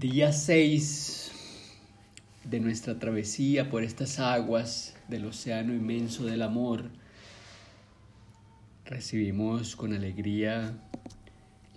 Día 0.00 0.32
6 0.32 1.32
de 2.44 2.60
nuestra 2.60 2.98
travesía 2.98 3.68
por 3.68 3.82
estas 3.82 4.20
aguas 4.20 4.96
del 5.06 5.26
océano 5.26 5.74
inmenso 5.74 6.24
del 6.24 6.40
amor. 6.40 6.88
Recibimos 8.86 9.76
con 9.76 9.92
alegría 9.92 10.78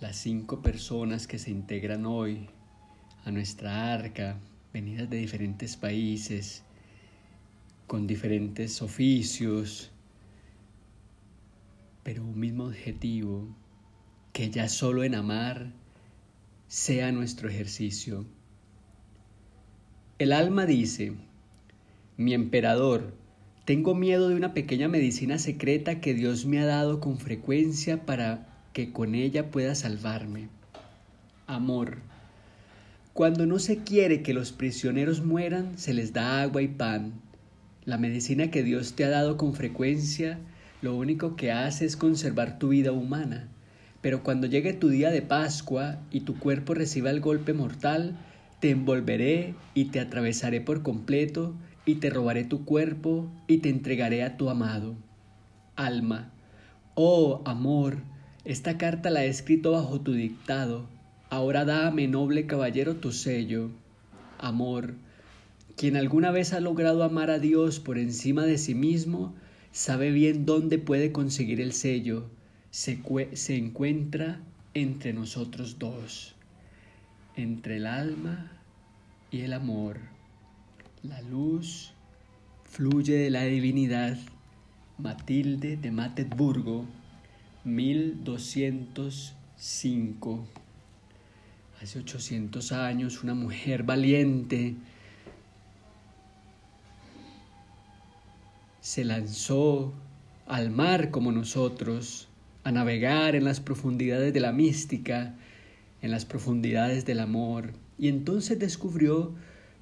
las 0.00 0.16
cinco 0.16 0.62
personas 0.62 1.26
que 1.26 1.38
se 1.38 1.50
integran 1.50 2.06
hoy 2.06 2.48
a 3.26 3.30
nuestra 3.32 3.92
arca, 3.92 4.38
venidas 4.72 5.10
de 5.10 5.18
diferentes 5.18 5.76
países, 5.76 6.62
con 7.86 8.06
diferentes 8.06 8.80
oficios, 8.80 9.90
pero 12.02 12.24
un 12.24 12.40
mismo 12.40 12.64
objetivo, 12.64 13.46
que 14.32 14.48
ya 14.48 14.70
solo 14.70 15.04
en 15.04 15.16
amar 15.16 15.70
sea 16.68 17.12
nuestro 17.12 17.48
ejercicio. 17.48 18.26
El 20.18 20.32
alma 20.32 20.66
dice, 20.66 21.12
mi 22.16 22.34
emperador, 22.34 23.14
tengo 23.64 23.94
miedo 23.94 24.28
de 24.28 24.34
una 24.36 24.54
pequeña 24.54 24.88
medicina 24.88 25.38
secreta 25.38 26.00
que 26.00 26.14
Dios 26.14 26.46
me 26.46 26.58
ha 26.58 26.66
dado 26.66 27.00
con 27.00 27.18
frecuencia 27.18 28.04
para 28.04 28.46
que 28.72 28.92
con 28.92 29.14
ella 29.14 29.50
pueda 29.50 29.74
salvarme. 29.74 30.48
Amor. 31.46 31.98
Cuando 33.12 33.46
no 33.46 33.58
se 33.58 33.78
quiere 33.78 34.22
que 34.22 34.34
los 34.34 34.52
prisioneros 34.52 35.24
mueran, 35.24 35.78
se 35.78 35.94
les 35.94 36.12
da 36.12 36.42
agua 36.42 36.62
y 36.62 36.68
pan. 36.68 37.12
La 37.84 37.98
medicina 37.98 38.50
que 38.50 38.62
Dios 38.62 38.94
te 38.94 39.04
ha 39.04 39.10
dado 39.10 39.36
con 39.36 39.54
frecuencia, 39.54 40.38
lo 40.82 40.96
único 40.96 41.36
que 41.36 41.52
hace 41.52 41.86
es 41.86 41.96
conservar 41.96 42.58
tu 42.58 42.68
vida 42.68 42.92
humana. 42.92 43.48
Pero 44.00 44.22
cuando 44.22 44.46
llegue 44.46 44.72
tu 44.72 44.88
día 44.88 45.10
de 45.10 45.22
Pascua 45.22 45.98
y 46.10 46.20
tu 46.20 46.38
cuerpo 46.38 46.74
reciba 46.74 47.10
el 47.10 47.20
golpe 47.20 47.52
mortal, 47.52 48.16
te 48.60 48.70
envolveré 48.70 49.54
y 49.74 49.86
te 49.86 50.00
atravesaré 50.00 50.60
por 50.60 50.82
completo 50.82 51.54
y 51.84 51.96
te 51.96 52.10
robaré 52.10 52.44
tu 52.44 52.64
cuerpo 52.64 53.30
y 53.46 53.58
te 53.58 53.68
entregaré 53.68 54.22
a 54.22 54.36
tu 54.36 54.50
amado. 54.50 54.96
Alma, 55.76 56.32
oh 56.94 57.42
amor, 57.44 57.98
esta 58.44 58.78
carta 58.78 59.10
la 59.10 59.24
he 59.24 59.28
escrito 59.28 59.72
bajo 59.72 60.00
tu 60.00 60.12
dictado. 60.12 60.88
Ahora 61.28 61.64
dame, 61.64 62.06
noble 62.06 62.46
caballero, 62.46 62.96
tu 62.96 63.12
sello. 63.12 63.70
Amor, 64.38 64.94
quien 65.76 65.96
alguna 65.96 66.30
vez 66.30 66.52
ha 66.52 66.60
logrado 66.60 67.02
amar 67.02 67.30
a 67.30 67.38
Dios 67.38 67.80
por 67.80 67.98
encima 67.98 68.44
de 68.44 68.58
sí 68.58 68.74
mismo, 68.74 69.34
sabe 69.72 70.10
bien 70.10 70.46
dónde 70.46 70.78
puede 70.78 71.12
conseguir 71.12 71.60
el 71.60 71.72
sello 71.72 72.30
se, 72.76 73.00
encuentra 73.56 74.38
entre 74.74 75.14
nosotros 75.14 75.78
dos, 75.78 76.34
entre 77.34 77.78
el 77.78 77.86
alma 77.86 78.52
y 79.30 79.40
el 79.40 79.54
amor. 79.54 79.98
La 81.02 81.22
luz 81.22 81.94
fluye 82.64 83.14
de 83.14 83.30
la 83.30 83.44
divinidad. 83.44 84.18
Matilde 84.98 85.78
de 85.78 85.90
Matesburgo, 85.90 86.84
1205. 87.64 90.46
Hace 91.80 91.98
800 91.98 92.72
años, 92.72 93.22
una 93.22 93.32
mujer 93.32 93.84
valiente 93.84 94.74
se 98.80 99.04
lanzó 99.04 99.94
al 100.46 100.70
mar 100.70 101.10
como 101.10 101.32
nosotros 101.32 102.25
a 102.66 102.72
navegar 102.72 103.36
en 103.36 103.44
las 103.44 103.60
profundidades 103.60 104.34
de 104.34 104.40
la 104.40 104.50
mística, 104.50 105.36
en 106.02 106.10
las 106.10 106.24
profundidades 106.24 107.04
del 107.04 107.20
amor, 107.20 107.74
y 107.96 108.08
entonces 108.08 108.58
descubrió 108.58 109.36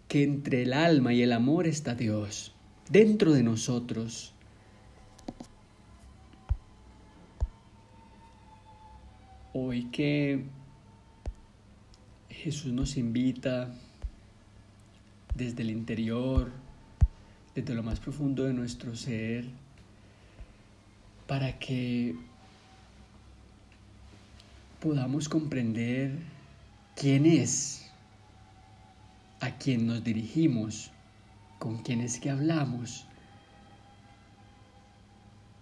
que 0.07 0.23
entre 0.23 0.65
el 0.65 0.75
alma 0.75 1.15
y 1.15 1.23
el 1.23 1.33
amor 1.33 1.67
está 1.67 1.95
Dios, 1.95 2.55
dentro 2.91 3.33
de 3.33 3.43
nosotros. 3.43 4.35
Hoy 9.55 9.85
que 9.85 10.45
Jesús 12.29 12.71
nos 12.75 12.99
invita 12.99 13.75
desde 15.35 15.63
el 15.63 15.71
interior, 15.71 16.53
desde 17.55 17.75
lo 17.75 17.83
más 17.83 17.99
profundo 17.99 18.45
de 18.45 18.53
nuestro 18.53 18.95
ser, 18.95 19.47
para 21.27 21.59
que 21.59 22.15
podamos 24.85 25.31
comprender 25.31 26.19
quién 26.95 27.25
es, 27.25 27.91
a 29.41 29.57
quién 29.57 29.87
nos 29.87 30.05
dirigimos, 30.05 30.91
con 31.59 31.79
quién 31.79 32.03
es 32.03 32.21
que 32.21 32.29
hablamos, 32.29 33.07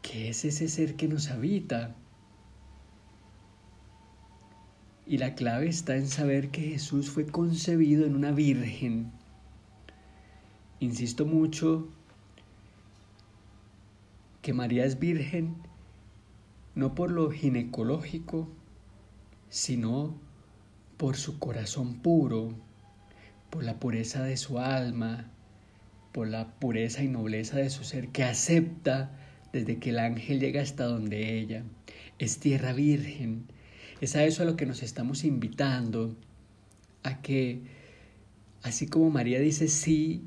qué 0.03 0.31
es 0.31 0.45
ese 0.45 0.67
ser 0.67 0.97
que 0.97 1.07
nos 1.07 1.31
habita. 1.31 1.95
Y 5.07 5.19
la 5.19 5.37
clave 5.37 5.69
está 5.69 5.95
en 5.95 6.09
saber 6.09 6.51
que 6.51 6.63
Jesús 6.63 7.09
fue 7.09 7.25
concebido 7.25 8.05
en 8.05 8.17
una 8.17 8.33
virgen. 8.33 9.13
Insisto 10.81 11.27
mucho 11.27 11.87
que 14.43 14.53
María 14.53 14.85
es 14.85 14.99
virgen 14.99 15.55
no 16.75 16.97
por 16.97 17.13
lo 17.13 17.31
ginecológico, 17.31 18.49
sino 19.53 20.19
por 20.97 21.19
su 21.19 21.39
corazón 21.39 22.01
puro, 22.01 22.55
por 23.51 23.65
la 23.65 23.79
pureza 23.79 24.23
de 24.23 24.39
su 24.39 24.59
alma, 24.59 25.31
por 26.11 26.27
la 26.27 26.55
pureza 26.55 27.05
y 27.05 27.09
nobleza 27.09 27.59
de 27.59 27.69
su 27.69 27.85
ser 27.85 28.09
que 28.09 28.25
acepta 28.25 29.11
desde 29.53 29.77
que 29.77 29.91
el 29.91 29.99
ángel 29.99 30.41
llega 30.41 30.63
hasta 30.63 30.85
donde 30.85 31.39
ella. 31.39 31.65
Es 32.19 32.39
tierra 32.39 32.73
virgen. 32.73 33.45
Es 34.01 34.17
a 34.17 34.25
eso 34.25 34.43
a 34.43 34.47
lo 34.47 34.57
que 34.57 34.65
nos 34.65 34.83
estamos 34.83 35.23
invitando, 35.23 36.17
a 37.03 37.21
que, 37.21 37.61
así 38.63 38.87
como 38.87 39.11
María 39.11 39.39
dice 39.39 39.69
sí, 39.69 40.23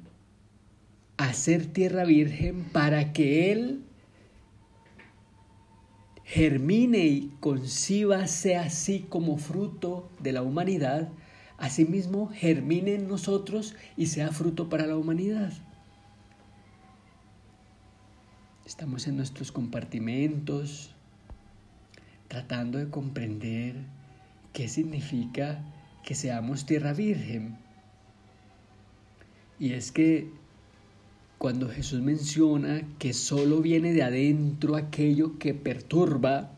a 1.17 1.33
ser 1.33 1.65
tierra 1.65 2.05
virgen 2.05 2.65
para 2.65 3.11
que 3.11 3.51
Él 3.51 3.81
germine 6.25 7.05
y 7.05 7.31
concíbase 7.39 8.57
así 8.57 9.05
como 9.07 9.37
fruto 9.37 10.09
de 10.19 10.33
la 10.33 10.41
humanidad, 10.41 11.09
asimismo 11.57 12.27
germine 12.27 12.95
en 12.95 13.07
nosotros 13.07 13.75
y 13.95 14.07
sea 14.07 14.31
fruto 14.31 14.67
para 14.67 14.87
la 14.87 14.97
humanidad. 14.97 15.53
Estamos 18.65 19.07
en 19.07 19.15
nuestros 19.15 19.51
compartimentos 19.51 20.95
tratando 22.27 22.79
de 22.79 22.89
comprender 22.89 23.75
qué 24.51 24.67
significa 24.67 25.63
que 26.03 26.15
seamos 26.15 26.65
tierra 26.65 26.93
virgen. 26.93 27.57
Y 29.59 29.73
es 29.73 29.91
que 29.91 30.29
cuando 31.45 31.69
Jesús 31.69 32.01
menciona 32.01 32.81
que 32.97 33.13
solo 33.13 33.61
viene 33.61 33.93
de 33.93 34.01
adentro 34.01 34.75
aquello 34.75 35.37
que 35.37 35.53
perturba, 35.53 36.49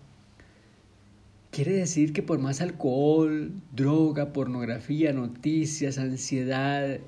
quiere 1.51 1.73
decir 1.73 2.13
que 2.13 2.23
por 2.23 2.39
más 2.39 2.61
alcohol, 2.61 3.51
droga, 3.75 4.31
pornografía, 4.31 5.11
noticias, 5.11 5.97
ansiedad, 5.97 7.01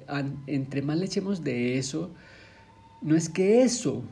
entre 0.45 0.81
más 0.81 0.97
le 0.97 1.05
echemos 1.05 1.41
de 1.45 1.77
eso, 1.77 2.11
no 3.01 3.15
es 3.15 3.29
que 3.29 3.61
eso 3.61 4.03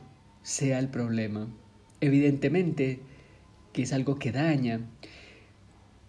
sea 0.42 0.78
el 0.78 0.88
problema. 0.88 1.46
Evidentemente 2.00 3.00
que 3.74 3.82
es 3.82 3.92
algo 3.92 4.18
que 4.18 4.32
daña, 4.32 4.80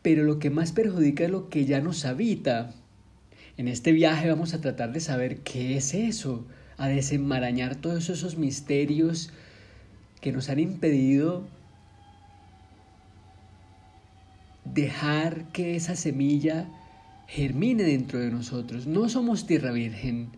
pero 0.02 0.24
lo 0.24 0.40
que 0.40 0.50
más 0.50 0.72
perjudica 0.72 1.26
es 1.26 1.30
lo 1.30 1.50
que 1.50 1.66
ya 1.66 1.82
nos 1.82 2.06
habita. 2.06 2.74
En 3.58 3.68
este 3.68 3.92
viaje 3.92 4.30
vamos 4.30 4.54
a 4.54 4.62
tratar 4.62 4.94
de 4.94 5.02
saber 5.02 5.40
qué 5.40 5.76
es 5.76 5.94
eso, 5.94 6.46
a 6.80 6.88
desenmarañar 6.88 7.76
todos 7.76 8.10
esos 8.10 8.38
misterios 8.38 9.32
que 10.22 10.32
nos 10.32 10.50
han 10.50 10.60
impedido 10.60 11.48
dejar 14.66 15.52
que 15.52 15.76
esa 15.76 15.96
semilla 15.96 16.68
germine 17.28 17.84
dentro 17.84 18.20
de 18.20 18.32
nosotros. 18.32 18.88
No 18.88 19.10
somos 19.10 19.46
tierra 19.46 19.72
virgen. 19.72 20.30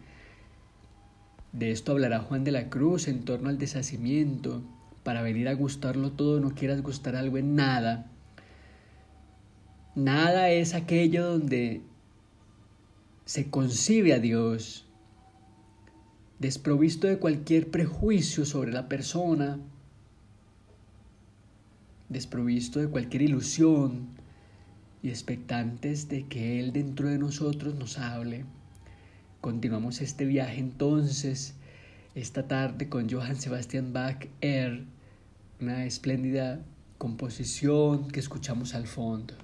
De 1.54 1.72
esto 1.72 1.92
hablará 1.92 2.20
Juan 2.20 2.44
de 2.44 2.52
la 2.52 2.70
Cruz 2.70 3.08
en 3.08 3.24
torno 3.24 3.50
al 3.50 3.58
deshacimiento. 3.58 4.64
Para 5.04 5.22
venir 5.22 5.48
a 5.48 5.54
gustarlo 5.54 6.12
todo 6.12 6.40
no 6.40 6.56
quieras 6.56 6.82
gustar 6.82 7.16
algo 7.16 7.38
en 7.38 7.56
nada. 7.56 8.08
Nada 9.96 10.50
es 10.50 10.74
aquello 10.74 11.28
donde 11.28 11.82
se 13.26 13.50
concibe 13.50 14.14
a 14.14 14.20
Dios, 14.20 14.86
desprovisto 16.42 17.06
de 17.06 17.20
cualquier 17.20 17.70
prejuicio 17.70 18.46
sobre 18.46 18.74
la 18.74 18.90
persona, 18.90 19.60
desprovisto 22.10 22.80
de 22.80 22.88
cualquier 22.88 23.22
ilusión, 23.22 24.08
y 25.04 25.10
expectantes 25.10 26.10
de 26.10 26.26
que 26.26 26.60
Él 26.60 26.74
dentro 26.74 27.10
de 27.10 27.20
nosotros 27.20 27.76
nos 27.76 28.00
hable. 28.00 28.46
Continuamos 29.40 30.02
este 30.02 30.26
viaje 30.26 30.60
entonces 30.60 31.54
esta 32.16 32.48
tarde 32.48 32.90
con 32.90 33.10
Johann 33.10 33.40
Sebastian 33.40 33.94
Bach 33.94 34.28
Air, 34.42 34.86
una 35.60 35.86
espléndida 35.86 36.60
composición 36.98 38.10
que 38.10 38.20
escuchamos 38.20 38.74
al 38.74 38.88
fondo. 38.88 39.36